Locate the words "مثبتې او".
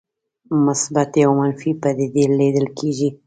0.65-1.31